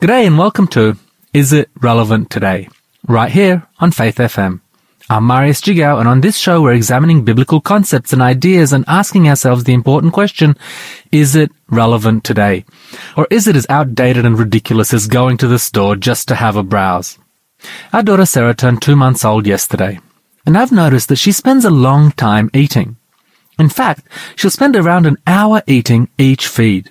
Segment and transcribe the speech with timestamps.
[0.00, 0.96] G'day and welcome to
[1.34, 2.70] Is It Relevant Today?
[3.06, 4.62] Right here on Faith FM.
[5.10, 9.28] I'm Marius Jigao and on this show we're examining biblical concepts and ideas and asking
[9.28, 10.56] ourselves the important question,
[11.12, 12.64] is it relevant today?
[13.14, 16.56] Or is it as outdated and ridiculous as going to the store just to have
[16.56, 17.18] a browse?
[17.92, 20.00] Our daughter Sarah turned two months old yesterday,
[20.46, 22.96] and I've noticed that she spends a long time eating.
[23.58, 26.90] In fact, she'll spend around an hour eating each feed.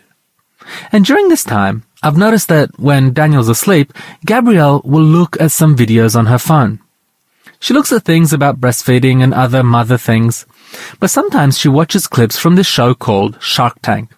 [0.91, 3.91] And during this time, I've noticed that when Daniel's asleep,
[4.25, 6.79] Gabrielle will look at some videos on her phone.
[7.59, 10.45] She looks at things about breastfeeding and other mother things,
[11.01, 14.11] but sometimes she watches clips from this show called Shark Tank.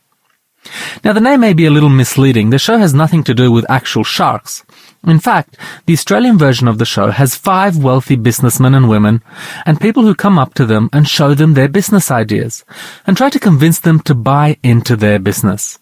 [1.03, 2.51] Now the name may be a little misleading.
[2.51, 4.63] The show has nothing to do with actual sharks.
[5.03, 5.57] In fact,
[5.87, 9.23] the Australian version of the show has five wealthy businessmen and women
[9.65, 12.63] and people who come up to them and show them their business ideas
[13.07, 15.79] and try to convince them to buy into their business.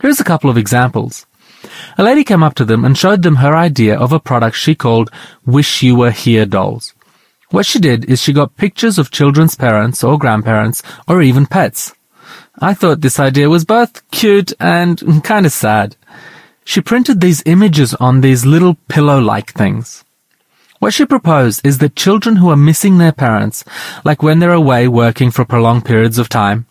[0.00, 1.26] Here's a couple of examples.
[1.96, 4.76] A lady came up to them and showed them her idea of a product she
[4.76, 5.10] called
[5.44, 6.94] Wish You Were Here dolls.
[7.50, 11.94] What she did is she got pictures of children's parents or grandparents or even pets.
[12.60, 15.96] I thought this idea was both cute and kind of sad.
[16.64, 20.04] She printed these images on these little pillow-like things.
[20.78, 23.64] What she proposed is that children who are missing their parents,
[24.04, 26.66] like when they're away working for prolonged periods of time,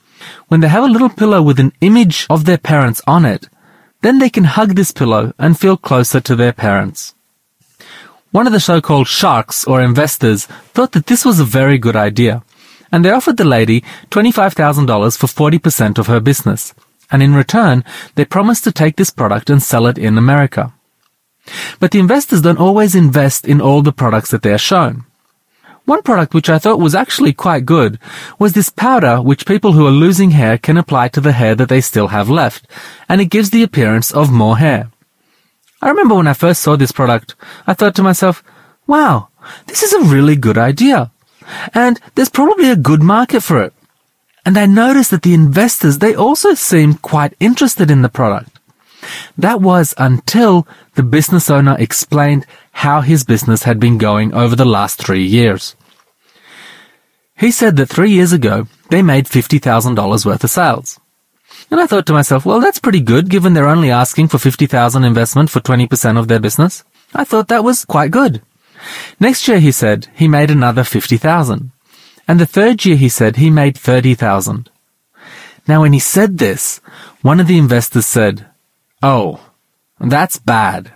[0.47, 3.49] when they have a little pillow with an image of their parents on it,
[4.01, 7.15] then they can hug this pillow and feel closer to their parents.
[8.31, 12.43] One of the so-called sharks or investors thought that this was a very good idea,
[12.91, 16.73] and they offered the lady $25,000 for 40% of her business,
[17.09, 17.83] and in return,
[18.15, 20.73] they promised to take this product and sell it in America.
[21.79, 25.06] But the investors don't always invest in all the products that they are shown.
[25.87, 27.97] One product which I thought was actually quite good
[28.37, 31.69] was this powder which people who are losing hair can apply to the hair that
[31.69, 32.67] they still have left,
[33.07, 34.91] and it gives the appearance of more hair.
[35.81, 37.35] I remember when I first saw this product,
[37.65, 38.43] I thought to myself,
[38.85, 39.29] wow,
[39.67, 41.09] this is a really good idea.
[41.73, 43.73] And there's probably a good market for it.
[44.45, 48.56] And I noticed that the investors, they also seemed quite interested in the product.
[49.37, 54.65] That was until the business owner explained how his business had been going over the
[54.65, 55.75] last three years.
[57.37, 60.99] He said that three years ago, they made $50,000 worth of sales.
[61.69, 65.03] And I thought to myself, well, that's pretty good given they're only asking for 50,000
[65.03, 66.83] investment for 20% of their business.
[67.13, 68.41] I thought that was quite good.
[69.19, 71.71] Next year, he said, he made another 50,000.
[72.27, 74.69] And the third year, he said, he made 30,000.
[75.67, 76.79] Now, when he said this,
[77.21, 78.45] one of the investors said,
[79.01, 79.39] Oh,
[79.99, 80.91] that's bad.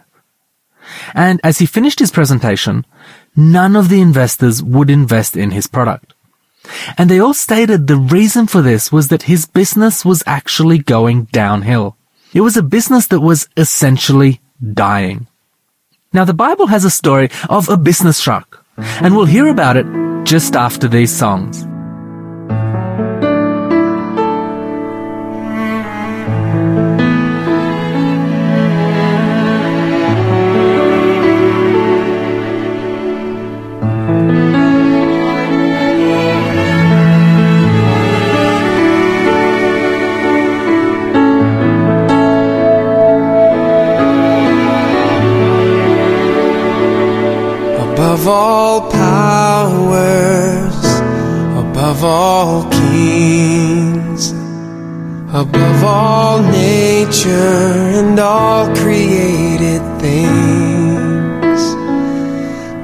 [1.13, 2.85] And as he finished his presentation,
[3.35, 6.13] none of the investors would invest in his product.
[6.97, 11.25] And they all stated the reason for this was that his business was actually going
[11.25, 11.97] downhill.
[12.33, 14.41] It was a business that was essentially
[14.73, 15.27] dying.
[16.13, 19.85] Now the Bible has a story of a business shark, and we'll hear about it
[20.25, 21.65] just after these songs.
[48.21, 50.85] Above all powers,
[51.57, 54.31] above all kings,
[55.33, 61.61] above all nature and all created things,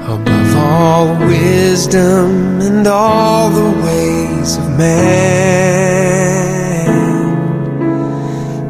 [0.08, 5.28] above all wisdom and all the ways of man.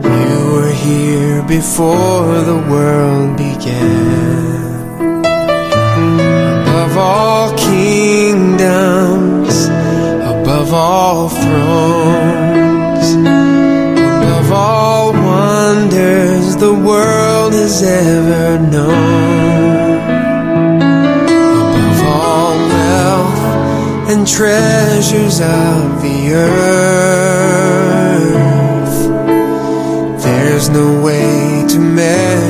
[0.05, 4.28] You were here before the world began
[6.99, 8.89] all kingdoms,
[10.35, 20.01] above all thrones, above all wonders the world has ever known,
[21.71, 27.29] above all wealth and treasures of the earth.
[30.25, 32.48] There's no way to measure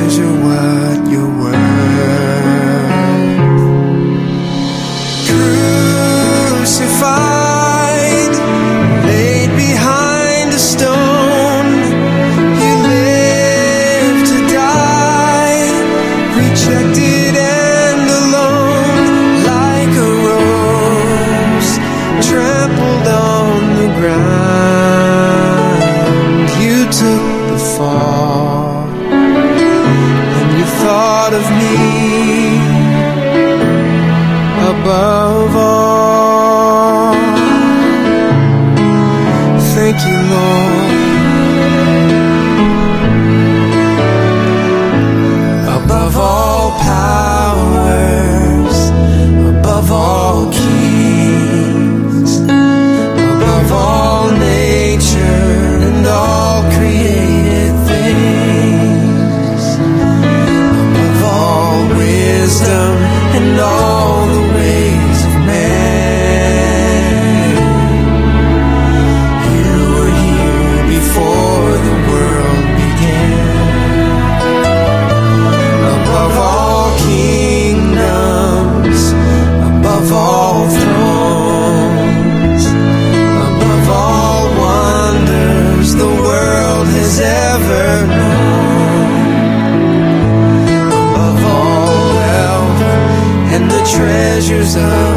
[94.71, 95.08] treasures of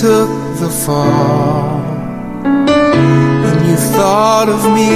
[0.00, 1.78] took the fall
[3.46, 4.94] and you thought of me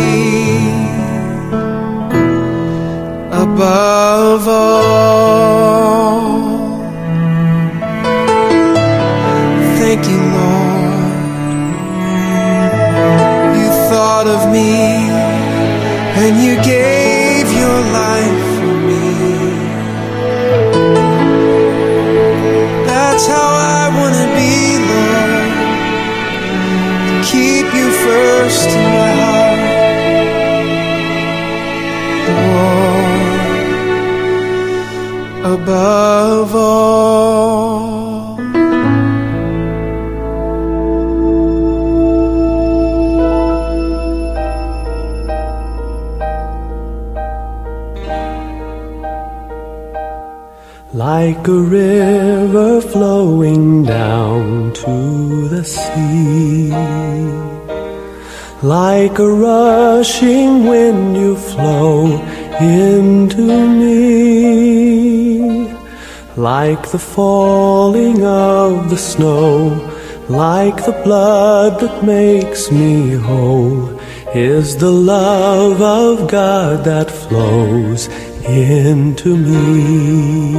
[3.44, 4.94] above all.
[9.78, 11.12] Thank you, Lord.
[13.58, 14.72] You thought of me
[16.22, 18.43] and you gave your life
[28.04, 29.60] first in my heart.
[32.64, 33.54] Lord,
[35.54, 37.04] above all.
[50.92, 56.53] Like a river flowing down to the sea.
[58.64, 62.18] Like a rushing wind you flow
[62.58, 63.44] into
[63.80, 64.64] me.
[66.34, 69.68] Like the falling of the snow,
[70.30, 74.00] like the blood that makes me whole,
[74.34, 78.08] is the love of God that flows
[78.46, 80.54] into me.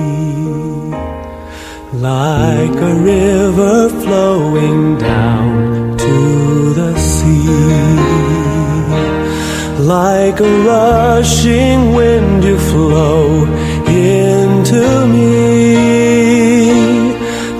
[1.92, 3.75] Like a river
[10.26, 13.46] Like a rushing wind you flow
[13.86, 16.74] into me.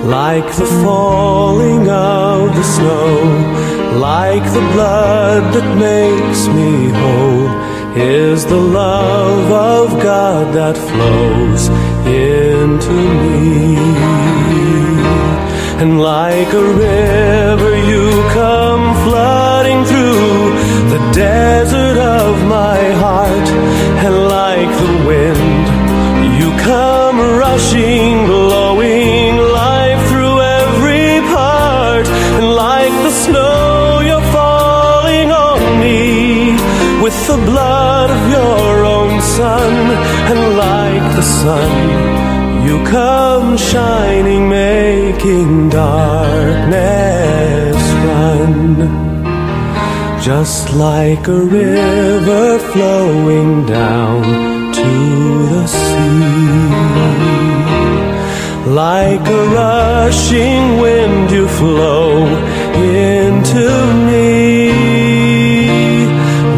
[0.02, 4.00] Like the falling of the snow.
[4.00, 7.50] Like the blood that makes me whole
[7.96, 11.68] is the love of God that flows
[12.04, 13.76] into me.
[15.80, 20.55] And like a river, you come flooding through
[20.96, 23.48] the desert of my heart.
[24.06, 25.66] And like the wind,
[26.40, 32.06] you come rushing, blowing life through every part.
[32.36, 36.56] And like the snow, you're falling on me
[37.04, 39.72] with the blood of your own son.
[40.30, 41.72] And like the sun,
[42.66, 46.96] you come shining, making darkness
[48.06, 49.05] run.
[50.26, 54.24] Just like a river flowing down
[54.72, 54.90] to
[55.52, 56.66] the sea.
[58.68, 62.26] Like a rushing wind, you flow
[62.74, 63.68] into
[64.08, 64.72] me.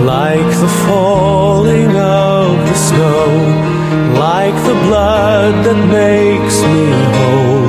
[0.03, 3.27] Like the falling of the snow.
[4.19, 6.87] Like the blood that makes me
[7.19, 7.69] whole.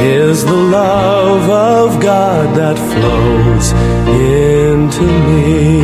[0.00, 3.72] Is the love of God that flows
[5.00, 5.80] into me.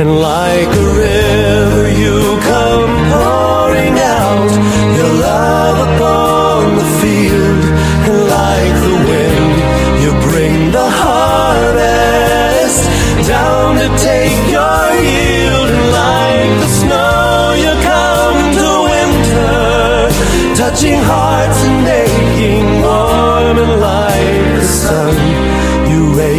[0.00, 4.50] And like a river, you come pouring out
[4.96, 7.64] your love upon the field.
[8.08, 9.54] And like the wind,
[10.02, 12.80] you bring the harvest
[13.28, 15.68] down to take your yield.
[15.76, 20.10] And like the snow, you come to winter,
[20.56, 23.56] touching hearts and making warm.
[23.58, 25.41] And like the sun,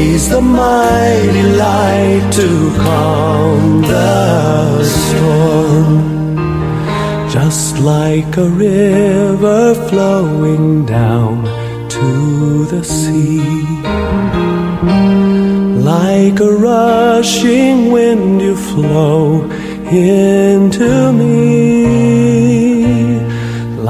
[0.03, 2.49] raise the mighty light to
[2.85, 5.91] calm the storm.
[7.29, 11.35] Just like a river flowing down
[11.95, 12.07] to
[12.65, 13.41] the sea.
[15.93, 19.49] Like a rushing wind, you flow
[19.91, 21.43] into me.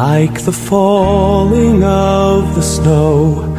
[0.04, 3.53] Like the falling of the snow,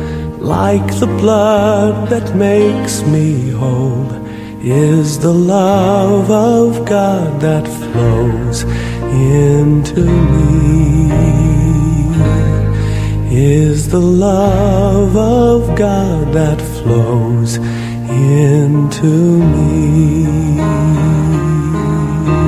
[0.44, 4.12] like the blood that makes me whole,
[4.60, 11.14] is the love of God that flows into me.
[13.34, 20.58] Is the love of God that flows into me.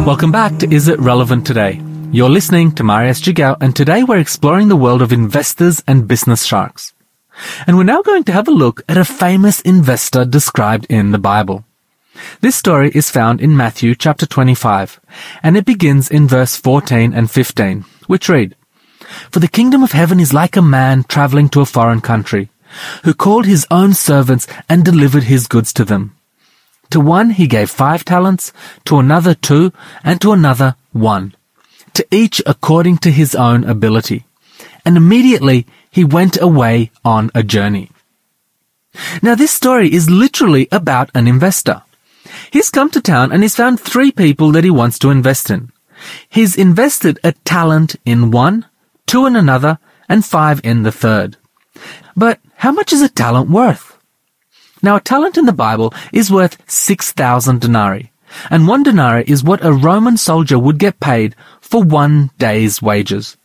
[0.05, 1.81] Welcome back to Is It Relevant Today?
[2.13, 6.45] You're listening to Marius Jigao, and today we're exploring the world of investors and business
[6.45, 6.93] sharks.
[7.67, 11.19] And we're now going to have a look at a famous investor described in the
[11.19, 11.65] Bible.
[12.41, 15.01] This story is found in Matthew chapter 25,
[15.43, 18.57] and it begins in verse 14 and 15, which read,
[19.31, 22.49] For the kingdom of heaven is like a man traveling to a foreign country,
[23.05, 26.17] who called his own servants and delivered his goods to them.
[26.91, 28.53] To one he gave five talents,
[28.85, 29.73] to another two,
[30.05, 31.35] and to another one,
[31.95, 34.25] to each according to his own ability.
[34.85, 35.67] And immediately
[35.97, 37.91] he went away on a journey.
[39.23, 41.85] Now this story is literally about an investor.
[42.51, 45.73] He's come to town and he's found three people that he wants to invest in.
[46.29, 48.67] He's invested a talent in one,
[49.07, 51.39] two in another, and five in the third.
[52.15, 53.97] But how much is a talent worth?
[54.83, 58.13] Now, a talent in the Bible is worth 6,000 denarii,
[58.51, 63.39] and one denarii is what a Roman soldier would get paid for one day's wages.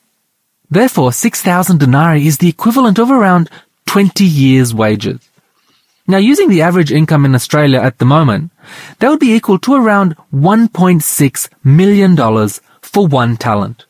[0.71, 3.49] Therefore, 6,000 denarii is the equivalent of around
[3.87, 5.19] 20 years' wages.
[6.07, 8.51] Now, using the average income in Australia at the moment,
[8.99, 12.49] that would be equal to around $1.6 million
[12.81, 13.85] for one talent.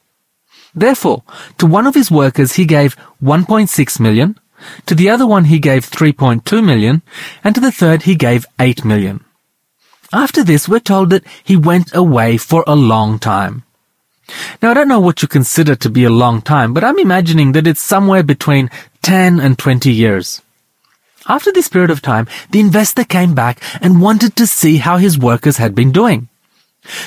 [0.74, 1.24] Therefore,
[1.60, 4.40] to one of his workers he gave 1.6 million,
[4.88, 7.04] to the other one he gave 3.2 million,
[7.44, 9.24] and to the third he gave 8 million.
[10.12, 13.64] After this, we're told that he went away for a long time.
[14.62, 17.52] Now, I don't know what you consider to be a long time, but I'm imagining
[17.54, 18.70] that it's somewhere between
[19.02, 20.42] 10 and 20 years.
[21.28, 25.18] After this period of time, the investor came back and wanted to see how his
[25.18, 26.30] workers had been doing.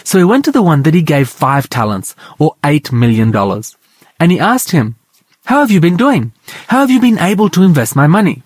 [0.05, 3.77] So he went to the one that he gave five talents, or eight million dollars,
[4.21, 4.95] and he asked him,
[5.47, 6.33] how have you been doing?
[6.69, 8.44] How have you been able to invest my money?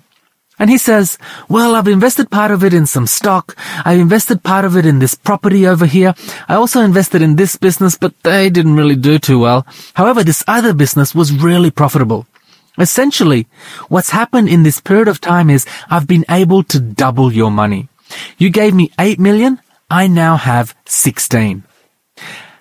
[0.59, 3.57] And he says, well, I've invested part of it in some stock.
[3.85, 6.15] I've invested part of it in this property over here.
[6.49, 9.67] I also invested in this business, but they didn't really do too well.
[9.95, 12.27] However, this other business was really profitable.
[12.79, 13.47] Essentially,
[13.89, 17.89] what's happened in this period of time is I've been able to double your money.
[18.37, 19.61] You gave me 8 million.
[19.91, 21.65] I now have 16.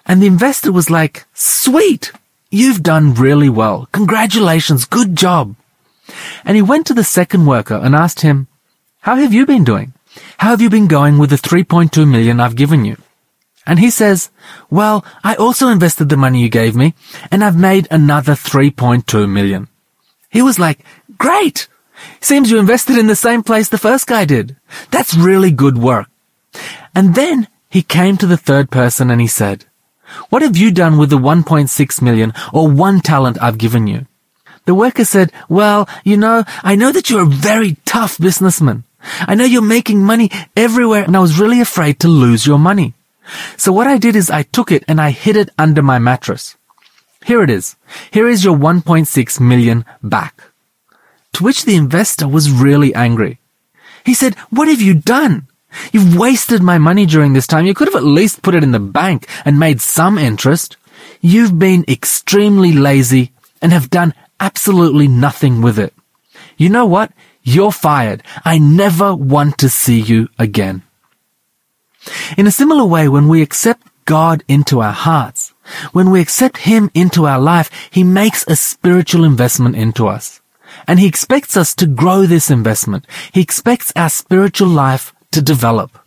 [0.06, 2.12] And the investor was like, sweet.
[2.50, 3.88] You've done really well.
[3.92, 4.86] Congratulations.
[4.86, 5.56] Good job.
[6.45, 8.47] And he went to the second worker and asked him,
[9.01, 9.93] how have you been doing?
[10.37, 12.97] How have you been going with the 3.2 million I've given you?
[13.65, 14.31] And he says,
[14.69, 16.93] well, I also invested the money you gave me
[17.31, 19.67] and I've made another 3.2 million.
[20.29, 20.79] He was like,
[21.17, 21.67] great.
[22.21, 24.55] Seems you invested in the same place the first guy did.
[24.89, 26.09] That's really good work.
[26.95, 29.65] And then he came to the third person and he said,
[30.29, 34.06] what have you done with the 1.6 million or one talent I've given you?
[34.67, 38.83] The worker said, well, you know, I know that you're a very tough businessman.
[39.21, 42.93] I know you're making money everywhere and I was really afraid to lose your money.
[43.55, 46.57] So what I did is I took it and I hid it under my mattress.
[47.25, 47.77] Here it is.
[48.12, 50.43] Here is your 1.6 million back.
[51.33, 53.39] To which the investor was really angry.
[54.05, 55.47] He said, what have you done?
[55.93, 57.65] You've wasted my money during this time.
[57.65, 60.75] You could have at least put it in the bank and made some interest.
[61.21, 63.31] You've been extremely lazy
[63.62, 65.94] and have done absolutely nothing with it.
[66.58, 67.12] You know what?
[67.44, 68.24] You're fired.
[68.44, 70.84] I never want to see you again.
[72.38, 75.53] In a similar way, when we accept God into our hearts,
[75.91, 80.41] when we accept Him into our life, He makes a spiritual investment into us.
[80.88, 83.06] And He expects us to grow this investment.
[83.32, 85.98] He expects our spiritual life to develop.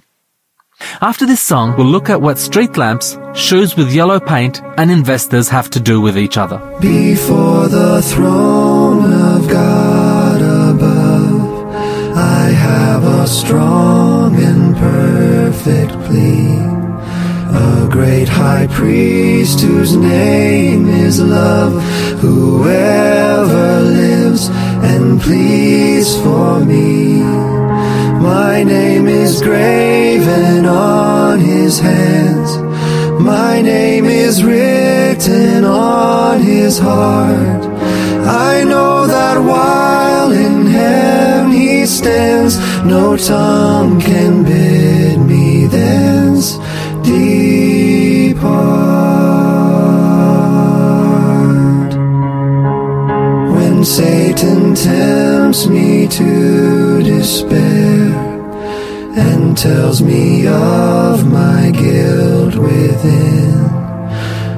[1.02, 5.48] After this song, we'll look at what street lamps, shoes with yellow paint, and investors
[5.48, 6.58] have to do with each other.
[6.80, 11.74] Before the throne of God above,
[12.16, 16.58] I have a strong and perfect plea.
[17.52, 21.82] A great high priest whose name is love,
[22.20, 27.22] whoever lives and pleads for me.
[28.20, 32.58] My name is graven on his hands.
[33.18, 37.64] My name is written on his heart.
[38.26, 46.58] I know that while in heaven he stands, no tongue can bid me thence
[47.02, 48.50] depart.
[53.54, 57.99] When Satan tempts me to despair
[59.54, 63.54] tells me of my guilt within.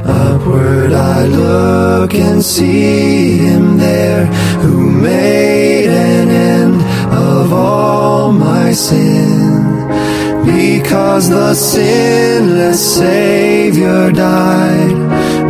[0.04, 4.26] Upward I look and see him there
[4.62, 6.82] who made an end
[7.12, 9.62] of all my sin.
[10.44, 14.96] Because the sinless Savior died,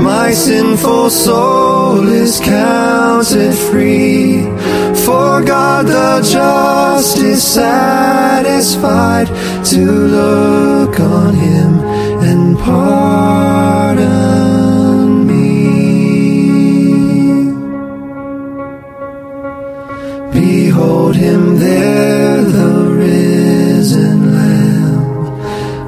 [0.02, 4.42] my sinful soul is counted free.
[5.04, 9.26] For God the just is satisfied
[9.66, 9.80] to
[10.16, 11.80] look on him
[12.28, 14.06] and pardon
[15.26, 15.42] me.
[20.32, 22.72] Behold him there, the
[23.02, 25.40] risen Lamb,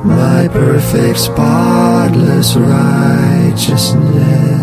[0.04, 4.53] my perfect, spotless righteousness.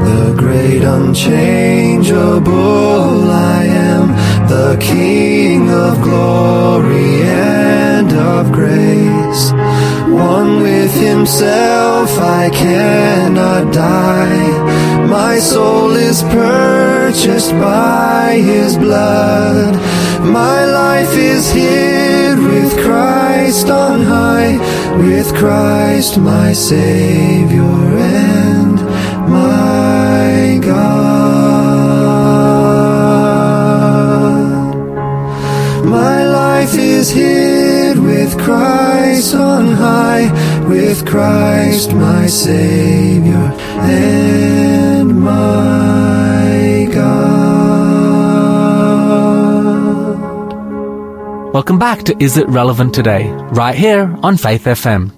[0.00, 4.08] The great unchangeable I am,
[4.48, 9.52] the King of glory and of grace.
[10.10, 15.06] One with himself I cannot die.
[15.06, 19.74] My soul is purchased by his blood.
[20.24, 24.58] My life is hid with Christ on high,
[24.98, 27.62] with Christ my Savior
[39.80, 40.28] high,
[40.68, 43.46] with Christ my Savior
[43.80, 47.30] and my God.
[51.54, 53.28] Welcome back to Is It Relevant Today,
[53.62, 55.12] right here on Faith FM.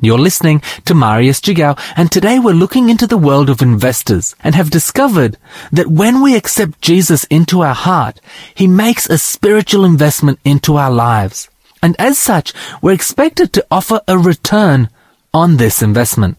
[0.00, 4.54] You're listening to Marius Jigao, and today we're looking into the world of investors and
[4.54, 5.36] have discovered
[5.72, 8.20] that when we accept Jesus into our heart,
[8.54, 11.48] He makes a spiritual investment into our lives.
[11.86, 14.90] And as such, we're expected to offer a return
[15.32, 16.36] on this investment.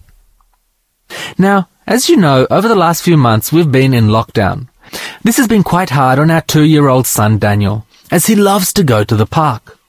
[1.37, 4.67] Now, as you know, over the last few months we've been in lockdown.
[5.23, 9.05] This has been quite hard on our two-year-old son Daniel, as he loves to go
[9.05, 9.79] to the park.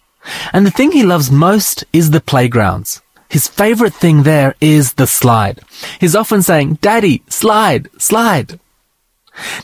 [0.52, 3.02] And the thing he loves most is the playgrounds.
[3.28, 5.58] His favorite thing there is the slide.
[5.98, 8.60] He's often saying, Daddy, slide, slide.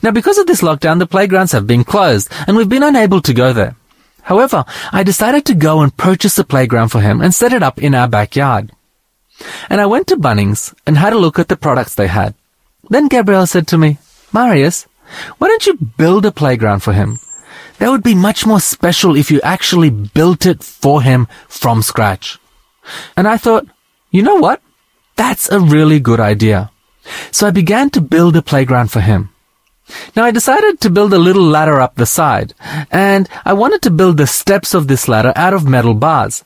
[0.02, 3.33] Now because of this lockdown, the playgrounds have been closed and we've been unable to
[3.33, 3.76] go there.
[4.24, 7.78] However, I decided to go and purchase a playground for him and set it up
[7.78, 8.72] in our backyard.
[9.68, 12.34] And I went to Bunnings and had a look at the products they had.
[12.88, 13.98] Then Gabrielle said to me,
[14.32, 14.87] Marius,
[15.38, 17.18] why don't you build a playground for him?
[17.78, 22.38] That would be much more special if you actually built it for him from scratch.
[23.16, 23.66] And I thought,
[24.10, 24.62] you know what?
[25.16, 26.70] That's a really good idea.
[27.30, 29.34] So I began to build a playground for him.
[30.16, 32.55] Now I decided to build a little ladder up the side,
[32.90, 36.44] and I wanted to build the steps of this ladder out of metal bars.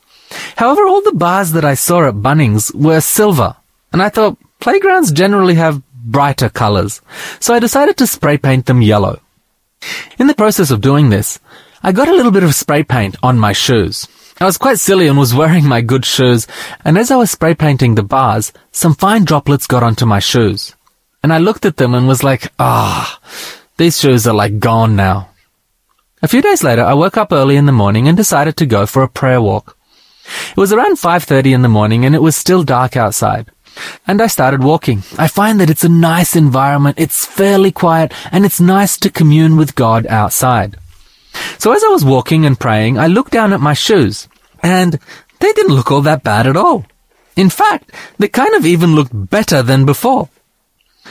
[0.57, 3.57] However, all the bars that I saw at Bunnings were silver,
[3.92, 7.01] and I thought playgrounds generally have brighter colors,
[7.40, 9.20] so I decided to spray paint them yellow.
[10.18, 11.38] In the process of doing this,
[11.83, 14.09] I got a little bit of spray paint on my shoes.
[14.40, 16.46] I was quite silly and was wearing my good shoes,
[16.85, 20.74] and as I was spray painting the bars, some fine droplets got onto my shoes.
[21.22, 23.20] And I looked at them and was like, ah,
[23.76, 25.31] these shoes are like gone now.
[26.22, 28.87] A few days later, I woke up early in the morning and decided to go
[28.87, 29.76] for a prayer walk.
[30.50, 33.50] It was around 5.30 in the morning and it was still dark outside.
[34.07, 35.04] And I started walking.
[35.16, 39.57] I find that it's a nice environment, it's fairly quiet, and it's nice to commune
[39.57, 40.76] with God outside.
[41.59, 44.28] So as I was walking and praying, I looked down at my shoes,
[44.62, 44.98] and
[45.38, 46.87] they didn't look all that bad at all.
[47.37, 50.28] In fact, they kind of even looked better than before.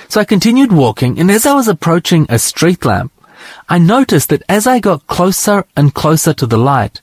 [0.09, 3.11] So I continued walking, and as I was approaching a street lamp,
[3.69, 7.01] I noticed that as I got closer and closer to the light,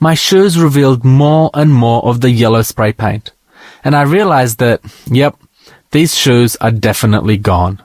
[0.00, 3.32] my shoes revealed more and more of the yellow spray paint.
[3.84, 5.36] And I realized that, yep,
[5.92, 7.82] these shoes are definitely gone.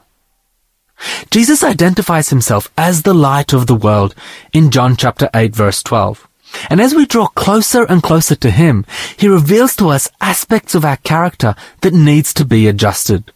[1.30, 4.15] Jesus identifies himself as the light of the world
[4.52, 6.28] in John chapter 8 verse 12.
[6.70, 10.86] And as we draw closer and closer to him, he reveals to us aspects of
[10.86, 13.32] our character that needs to be adjusted.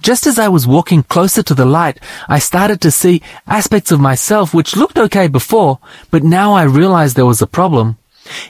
[0.00, 4.00] Just as I was walking closer to the light, I started to see aspects of
[4.00, 5.78] myself which looked okay before,
[6.10, 7.98] but now I realized there was a problem.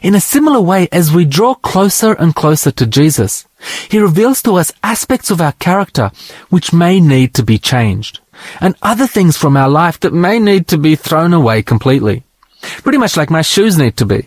[0.03, 3.47] In a similar way, as we draw closer and closer to Jesus,
[3.89, 6.11] He reveals to us aspects of our character
[6.51, 8.21] which may need to be changed,
[8.61, 12.23] and other things from our life that may need to be thrown away completely.
[12.61, 14.27] Pretty much like my shoes need to be.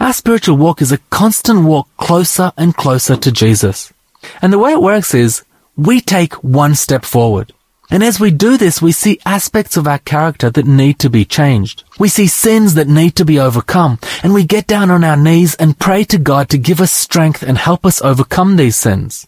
[0.00, 3.92] Our spiritual walk is a constant walk closer and closer to Jesus.
[4.40, 5.42] And the way it works is,
[5.76, 7.52] we take one step forward.
[7.90, 11.24] And as we do this, we see aspects of our character that need to be
[11.24, 11.84] changed.
[11.98, 15.54] We see sins that need to be overcome, and we get down on our knees
[15.56, 19.26] and pray to God to give us strength and help us overcome these sins.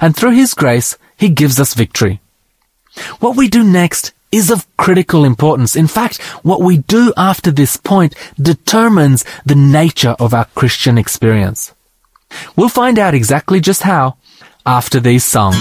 [0.00, 2.20] And through His grace, He gives us victory.
[3.18, 5.74] What we do next is of critical importance.
[5.74, 11.74] In fact, what we do after this point determines the nature of our Christian experience.
[12.56, 14.17] We'll find out exactly just how
[14.68, 15.56] after these songs.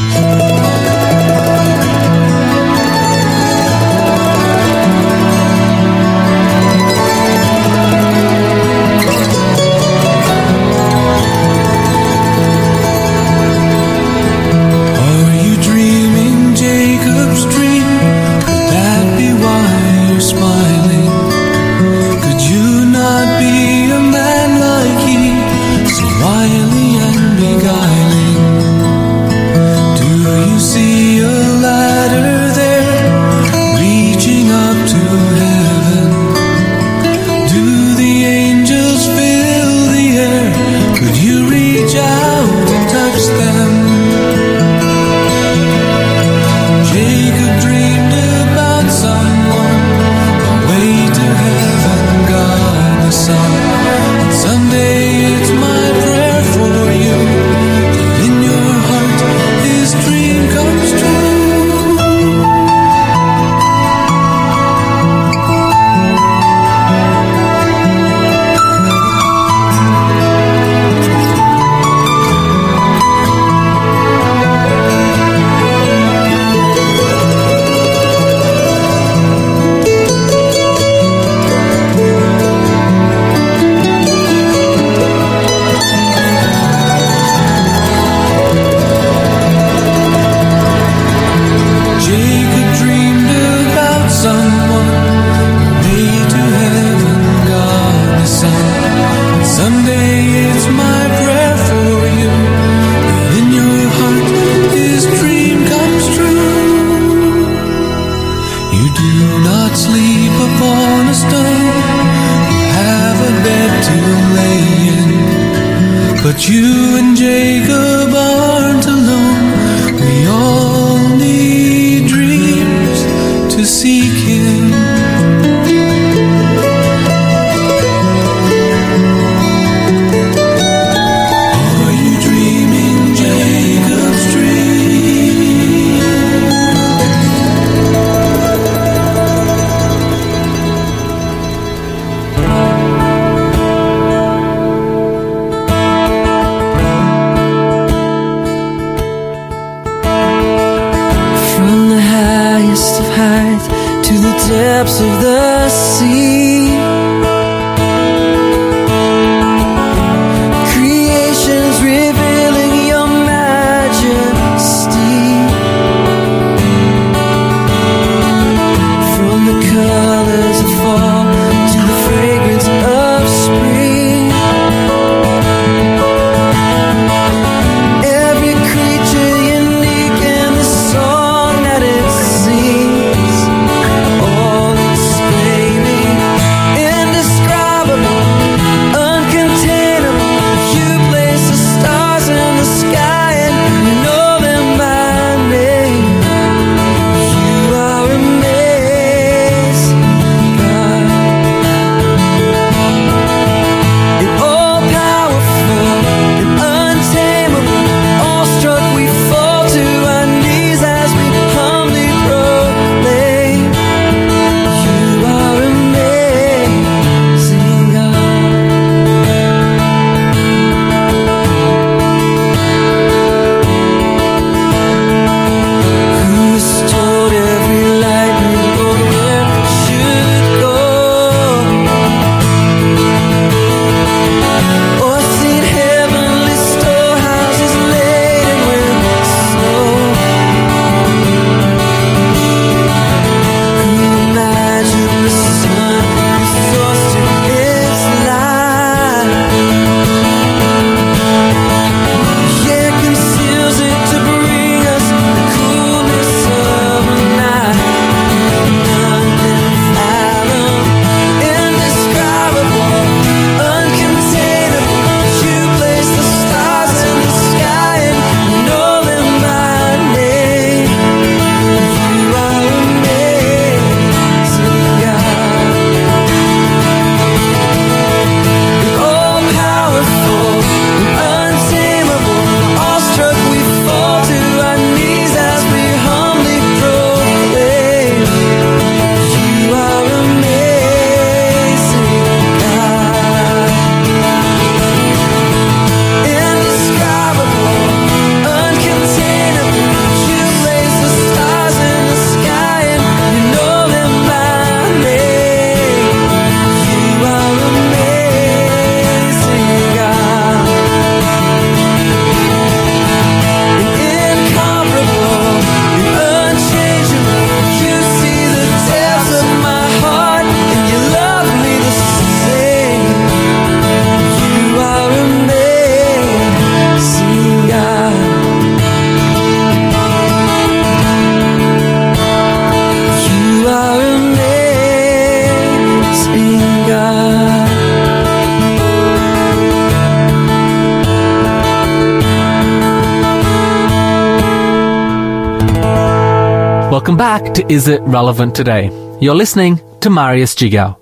[347.28, 348.86] Back to Is It Relevant Today?
[349.20, 350.96] You're listening to Marius Jigao.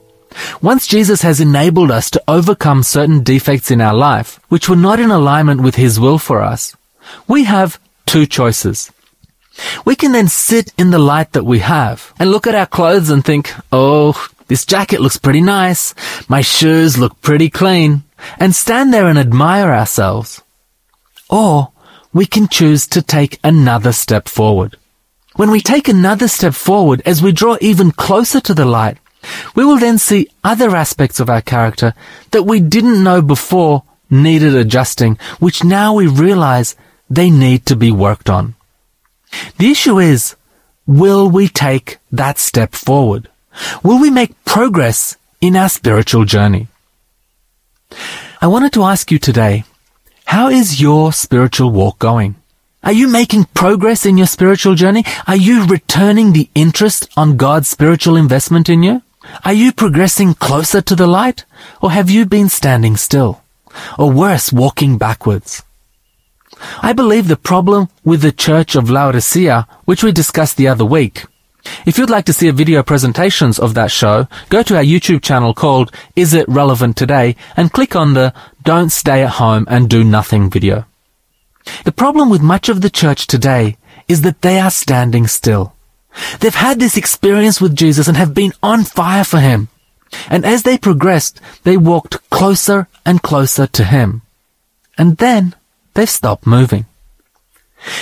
[0.60, 5.00] Once Jesus has enabled us to overcome certain defects in our life, which were not
[5.00, 6.76] in alignment with His will for us,
[7.28, 8.92] we have two choices.
[9.86, 13.12] We can then sit in the light that we have and look at our clothes
[13.12, 15.94] and think, oh, this jacket looks pretty nice.
[16.28, 18.02] My shoes look pretty clean
[18.40, 20.42] and stand there and admire ourselves.
[21.30, 21.72] Or
[22.14, 24.76] we can choose to take another step forward.
[25.36, 28.98] When we take another step forward as we draw even closer to the light,
[29.54, 31.94] we will then see other aspects of our character
[32.32, 36.76] that we didn't know before needed adjusting, which now we realize
[37.10, 38.56] they need to be worked on.
[39.58, 40.36] The issue is,
[40.88, 43.28] will we take that step forward?
[43.84, 46.68] Will we make progress in our spiritual journey?
[48.42, 49.66] I wanted to ask you today,
[50.26, 52.36] how is your spiritual walk going?
[52.86, 55.04] Are you making progress in your spiritual journey?
[55.26, 59.02] Are you returning the interest on God's spiritual investment in you?
[59.44, 61.46] Are you progressing closer to the light?
[61.82, 63.42] Or have you been standing still?
[63.98, 65.64] Or worse, walking backwards?
[66.84, 71.26] I believe the problem with the Church of Laodicea, which we discussed the other week.
[71.88, 75.24] If you'd like to see a video presentations of that show, go to our YouTube
[75.24, 78.32] channel called Is It Relevant Today and click on the
[78.64, 80.86] Don't Stay at Home and Do Nothing video.
[81.84, 85.74] The problem with much of the church today is that they are standing still.
[86.40, 89.68] They've had this experience with Jesus and have been on fire for him.
[90.30, 94.22] And as they progressed, they walked closer and closer to him.
[94.98, 95.56] And then
[95.94, 96.86] they've stopped moving.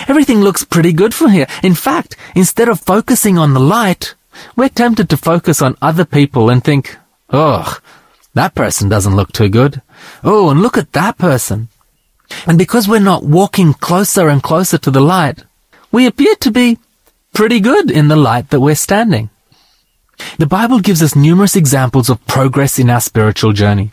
[0.07, 1.47] Everything looks pretty good for here.
[1.61, 4.15] In fact, instead of focusing on the light,
[4.55, 6.97] we're tempted to focus on other people and think,
[7.29, 7.81] ugh,
[8.33, 9.81] that person doesn't look too good.
[10.23, 11.69] Oh, and look at that person.
[12.47, 15.43] And because we're not walking closer and closer to the light,
[15.91, 16.77] we appear to be
[17.33, 19.29] pretty good in the light that we're standing.
[20.37, 23.91] The Bible gives us numerous examples of progress in our spiritual journey.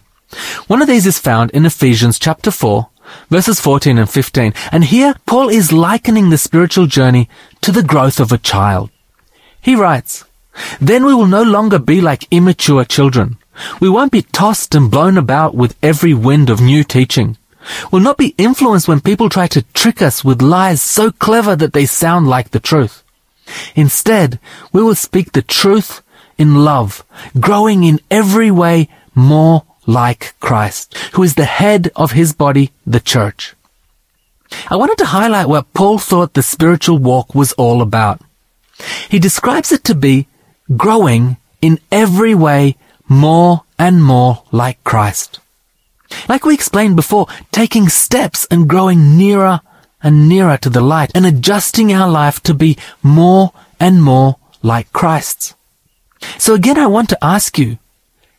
[0.67, 2.89] One of these is found in Ephesians chapter 4,
[3.31, 7.29] verses 14 and 15, and here Paul is likening the spiritual journey
[7.63, 8.91] to the growth of a child.
[9.61, 10.25] He writes,
[10.81, 13.39] Then we will no longer be like immature children.
[13.81, 17.37] We won't be tossed and blown about with every wind of new teaching
[17.91, 21.73] will not be influenced when people try to trick us with lies so clever that
[21.73, 23.03] they sound like the truth.
[23.75, 24.39] Instead,
[24.73, 26.03] we will speak the truth
[26.39, 27.05] in love,
[27.39, 33.01] growing in every way more like Christ, who is the head of his body, the
[33.01, 33.55] church.
[34.69, 38.21] I wanted to highlight what Paul thought the spiritual walk was all about.
[39.09, 40.27] He describes it to be
[40.77, 42.77] growing in every way
[43.09, 45.41] more and more like Christ.
[46.29, 49.61] Like we explained before, taking steps and growing nearer
[50.03, 54.93] and nearer to the light and adjusting our life to be more and more like
[54.93, 55.55] Christ's.
[56.39, 57.79] So again, I want to ask you,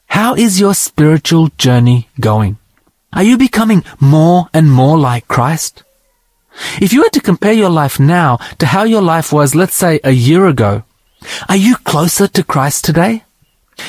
[0.07, 2.57] how is your spiritual journey going?
[3.13, 5.83] Are you becoming more and more like Christ?
[6.81, 9.99] If you were to compare your life now to how your life was, let's say,
[10.03, 10.83] a year ago,
[11.47, 13.23] are you closer to Christ today?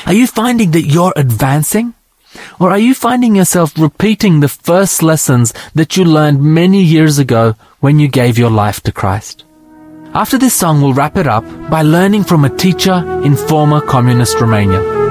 [0.05, 1.93] Are you finding that you're advancing?
[2.59, 7.55] Or are you finding yourself repeating the first lessons that you learned many years ago
[7.79, 9.43] when you gave your life to Christ?
[10.13, 14.39] After this song, we'll wrap it up by learning from a teacher in former communist
[14.39, 15.02] Romania.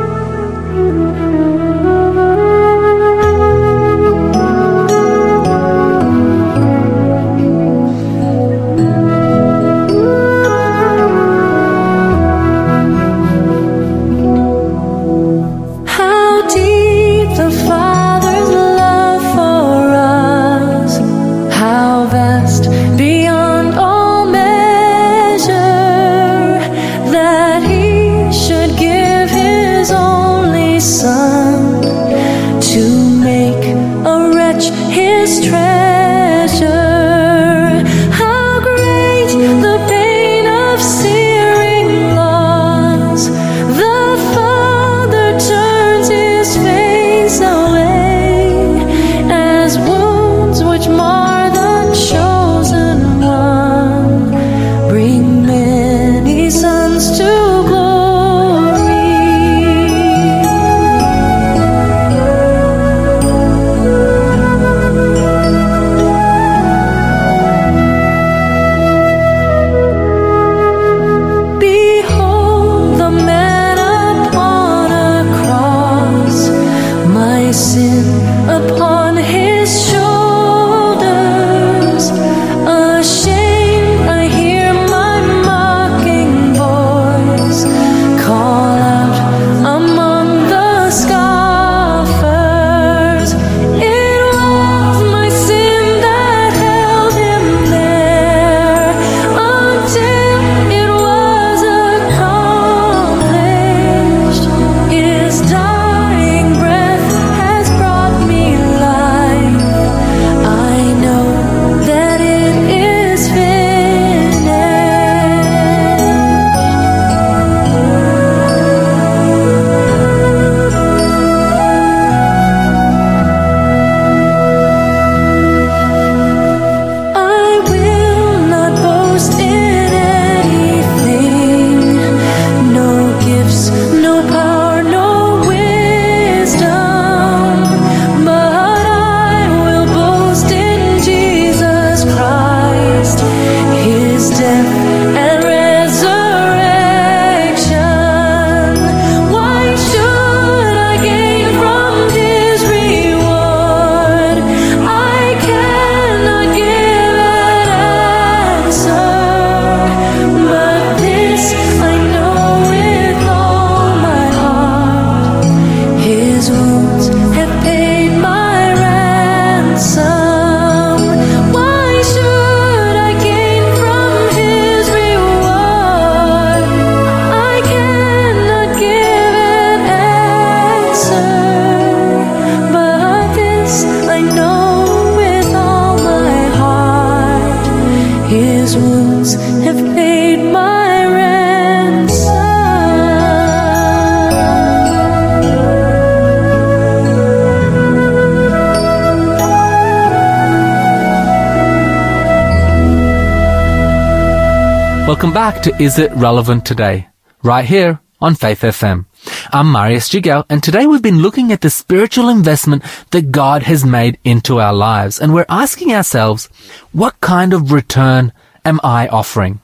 [205.13, 207.07] Welcome back to Is It Relevant Today?
[207.43, 209.05] Right here on Faith FM.
[209.53, 213.85] I'm Marius Jigel, and today we've been looking at the spiritual investment that God has
[213.85, 216.49] made into our lives, and we're asking ourselves,
[216.93, 218.33] what kind of return
[218.65, 219.61] am I offering?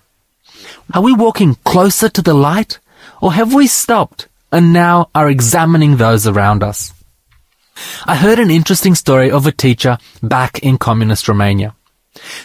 [0.92, 2.78] Are we walking closer to the light,
[3.22, 6.92] or have we stopped and now are examining those around us?
[8.05, 11.74] I heard an interesting story of a teacher back in communist Romania.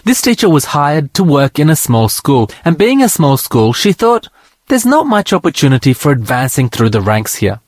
[0.04, 3.74] This teacher was hired to work in a small school, and being a small school,
[3.74, 4.30] she thought,
[4.68, 7.60] there's not much opportunity for advancing through the ranks here.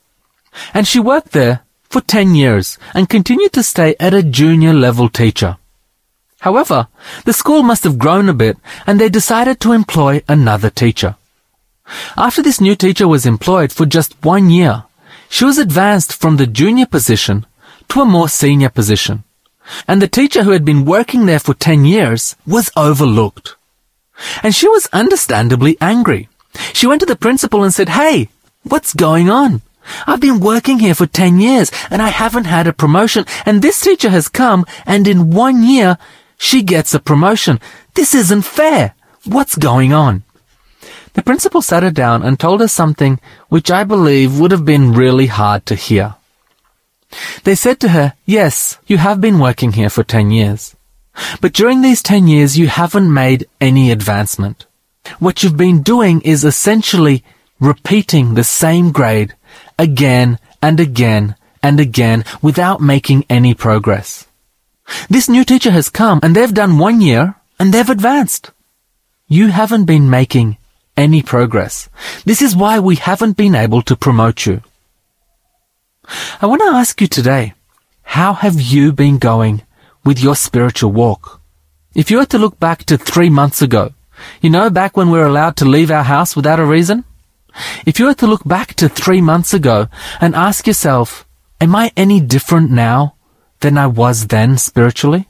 [0.74, 5.10] And she worked there for 10 years and continued to stay at a junior level
[5.10, 5.58] teacher.
[6.40, 6.88] However,
[7.26, 11.16] the school must have grown a bit and they decided to employ another teacher.
[12.16, 14.84] After this new teacher was employed for just one year,
[15.30, 17.46] she was advanced from the junior position
[17.90, 19.25] to a more senior position.
[19.88, 23.56] And the teacher who had been working there for 10 years was overlooked.
[24.44, 26.30] And she was understandably angry.
[26.74, 28.30] She went to the principal and said, Hey,
[28.64, 29.62] what's going on?
[30.08, 33.82] I've been working here for 10 years and I haven't had a promotion and this
[33.82, 35.98] teacher has come and in one year
[36.38, 37.60] she gets a promotion.
[37.94, 38.96] This isn't fair.
[39.26, 40.24] What's going on?
[41.14, 44.94] The principal sat her down and told her something which I believe would have been
[44.94, 46.16] really hard to hear.
[47.44, 50.76] They said to her, yes, you have been working here for 10 years.
[51.42, 54.66] But during these 10 years you haven't made any advancement.
[55.20, 57.24] What you've been doing is essentially
[57.60, 59.34] repeating the same grade
[59.80, 64.28] again and again and again without making any progress.
[65.10, 68.52] This new teacher has come and they've done one year and they've advanced.
[69.28, 70.58] You haven't been making
[70.98, 71.90] any progress.
[72.26, 74.62] This is why we haven't been able to promote you.
[76.42, 77.54] I want to ask you today,
[78.04, 79.64] how have you been going
[80.04, 81.42] with your spiritual walk?
[81.94, 83.94] If you were to look back to three months ago,
[84.42, 87.04] you know, back when we were allowed to leave our house without a reason?
[87.86, 89.88] If you were to look back to three months ago
[90.20, 91.26] and ask yourself,
[91.62, 93.16] am I any different now
[93.62, 95.28] than I was then spiritually?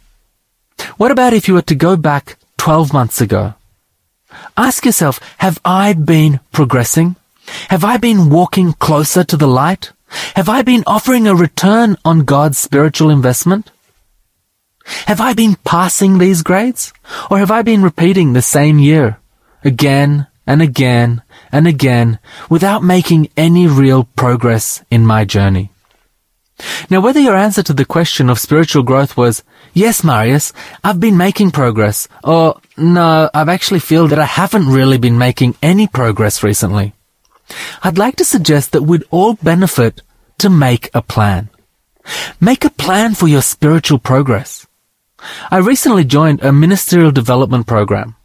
[0.97, 3.53] What about if you were to go back 12 months ago?
[4.57, 7.15] Ask yourself, have I been progressing?
[7.69, 9.91] Have I been walking closer to the light?
[10.35, 13.71] Have I been offering a return on God's spiritual investment?
[15.07, 16.93] Have I been passing these grades?
[17.29, 19.19] Or have I been repeating the same year
[19.63, 25.71] again and again and again without making any real progress in my journey?
[26.89, 29.43] Now, whether your answer to the question of spiritual growth was,
[29.73, 30.53] yes, Marius,
[30.83, 35.55] I've been making progress, or no, I've actually feel that I haven't really been making
[35.61, 36.93] any progress recently.
[37.83, 40.01] I'd like to suggest that we'd all benefit
[40.39, 41.49] to make a plan.
[42.39, 44.67] Make a plan for your spiritual progress.
[45.49, 48.15] I recently joined a ministerial development program.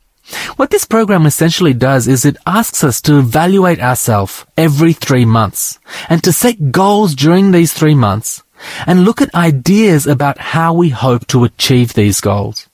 [0.57, 5.79] What this program essentially does is it asks us to evaluate ourselves every three months
[6.09, 8.43] and to set goals during these three months
[8.87, 12.69] and look at ideas about how we hope to achieve these goals.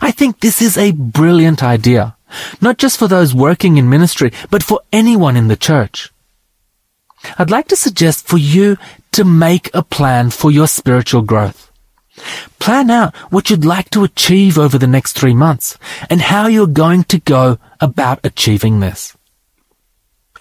[0.00, 2.16] I think this is a brilliant idea,
[2.60, 6.12] not just for those working in ministry, but for anyone in the church.
[7.38, 8.76] I'd like to suggest for you
[9.12, 11.70] to make a plan for your spiritual growth.
[12.58, 15.78] Plan out what you'd like to achieve over the next three months
[16.10, 19.16] and how you're going to go about achieving this.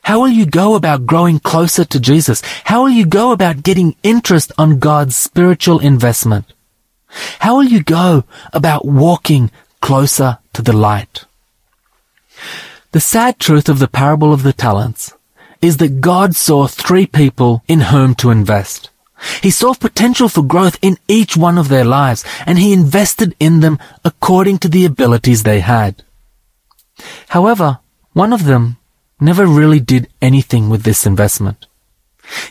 [0.03, 2.41] How will you go about growing closer to Jesus?
[2.63, 6.45] How will you go about getting interest on God's spiritual investment?
[7.39, 8.23] How will you go
[8.53, 9.51] about walking
[9.81, 11.25] closer to the light?
[12.91, 15.13] The sad truth of the parable of the talents
[15.61, 18.89] is that God saw three people in whom to invest.
[19.41, 23.61] He saw potential for growth in each one of their lives, and he invested in
[23.61, 26.03] them according to the abilities they had.
[27.29, 27.79] However,
[28.13, 28.77] one of them
[29.19, 31.65] never really did anything with this investment.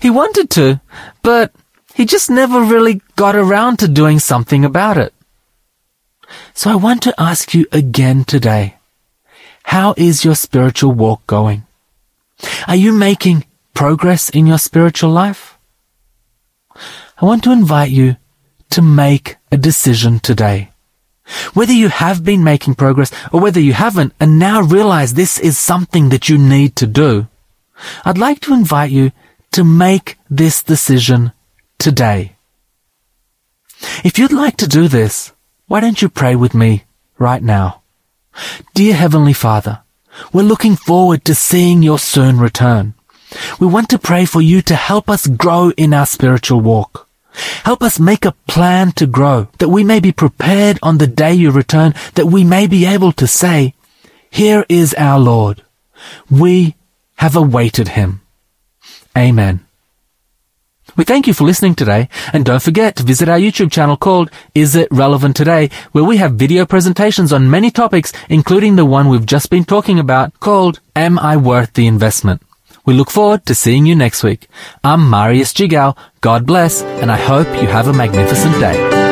[0.01, 0.81] He wanted to,
[1.23, 1.53] but
[1.95, 5.15] he just never really got around to doing something about it.
[6.55, 8.77] So I want to ask you again today,
[9.65, 11.66] how is your spiritual walk going?
[12.67, 15.59] Are you making progress in your spiritual life?
[17.19, 18.17] I want to invite you
[18.71, 20.71] to make a decision today.
[21.55, 25.59] Whether you have been making progress or whether you haven't and now realize this is
[25.59, 27.27] something that you need to do,
[28.05, 29.13] I'd like to invite you
[29.53, 31.33] to make this decision
[31.79, 32.37] today.
[34.05, 35.33] If you'd like to do this,
[35.67, 36.85] why don't you pray with me
[37.19, 37.83] right now?
[38.75, 39.83] Dear Heavenly Father,
[40.33, 42.95] we're looking forward to seeing your soon return.
[43.61, 47.09] We want to pray for you to help us grow in our spiritual walk.
[47.65, 51.35] Help us make a plan to grow, that we may be prepared on the day
[51.35, 53.75] you return, that we may be able to say,
[54.31, 55.63] Here is our Lord.
[56.31, 56.77] We
[57.17, 58.23] have awaited him.
[59.17, 59.66] Amen.
[60.95, 64.31] We thank you for listening today, and don't forget to visit our YouTube channel called
[64.55, 69.09] Is It Relevant Today, where we have video presentations on many topics, including the one
[69.09, 72.41] we've just been talking about called Am I Worth the Investment?
[72.87, 74.49] We look forward to seeing you next week.
[74.85, 75.97] I'm Marius Jigao.
[76.21, 79.06] God bless, and I hope you have a magnificent day.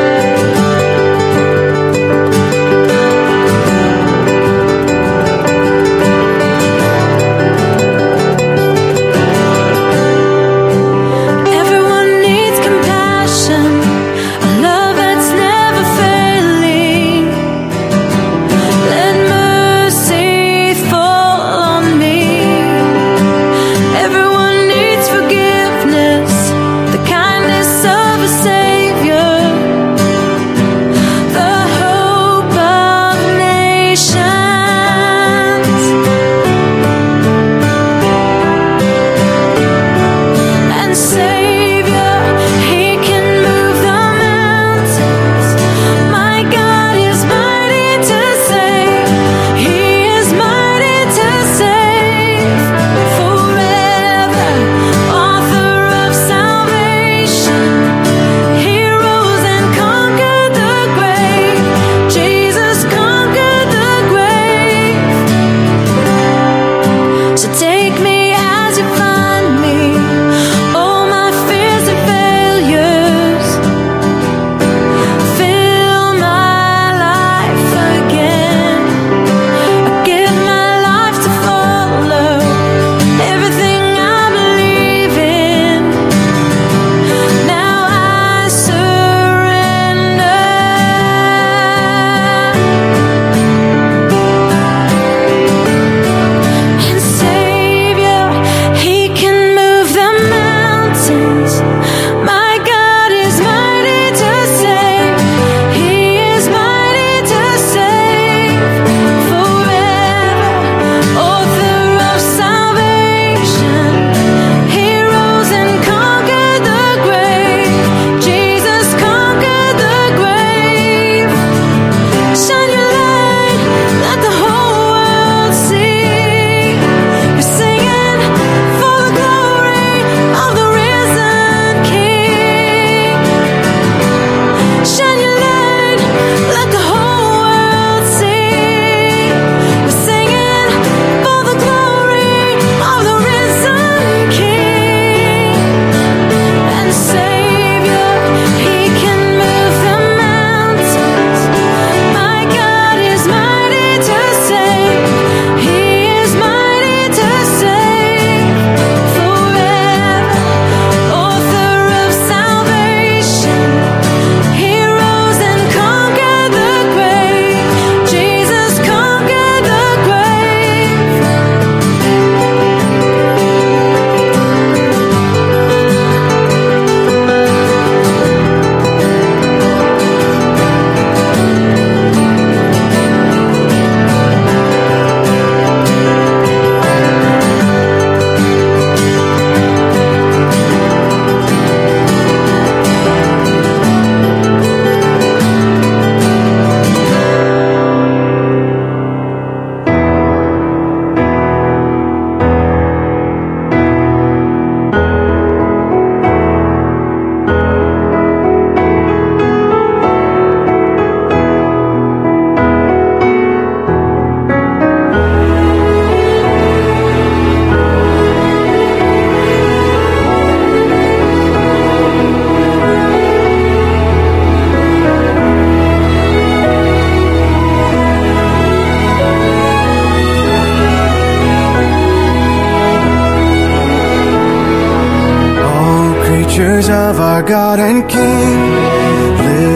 [236.74, 238.58] prayers of our God and King.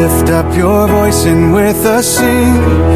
[0.03, 2.88] Lift up your voice and with us sing.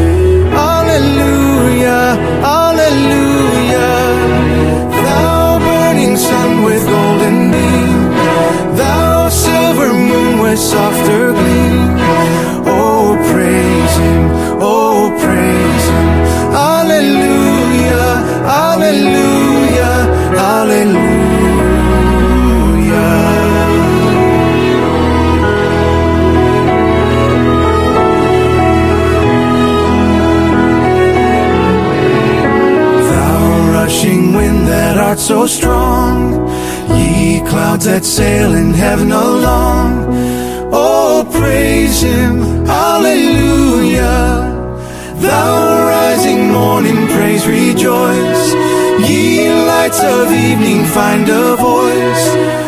[37.93, 39.91] That sail in heaven along.
[40.73, 44.25] Oh, praise him, hallelujah.
[45.21, 48.45] Thou rising morning, praise, rejoice.
[49.07, 52.62] Ye lights of evening, find a voice.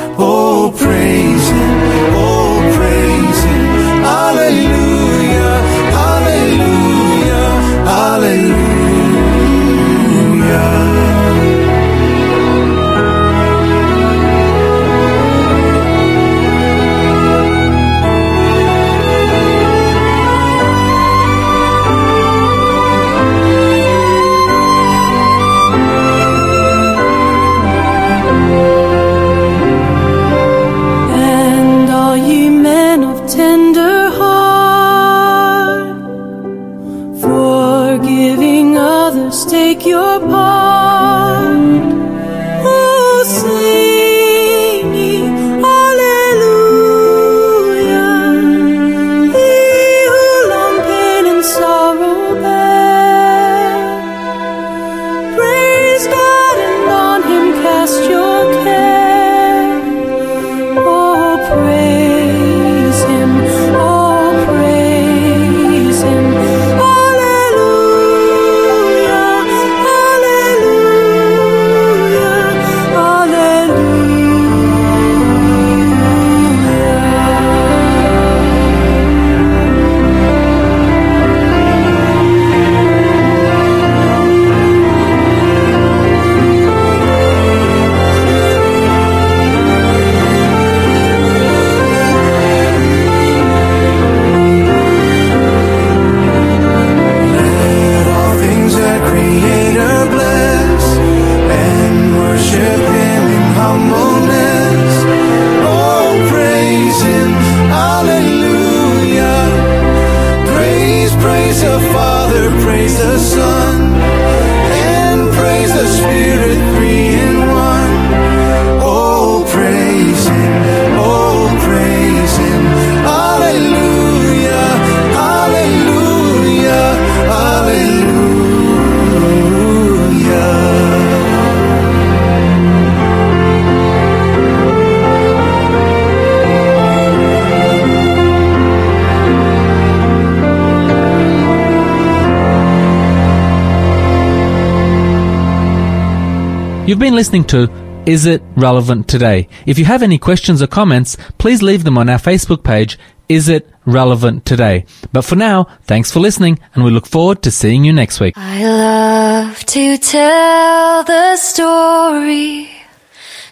[146.88, 147.68] You've been listening to
[148.06, 149.50] Is It Relevant Today?
[149.66, 153.50] If you have any questions or comments, please leave them on our Facebook page, Is
[153.50, 154.86] It Relevant Today?
[155.12, 158.36] But for now, thanks for listening and we look forward to seeing you next week.
[158.38, 162.70] I love to tell the story.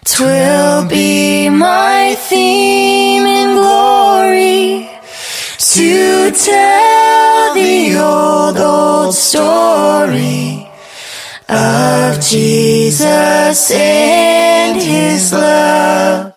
[0.05, 4.91] Twill be my theme in glory
[5.57, 10.62] to tell the old, old story
[11.49, 16.32] of Jesus and his love.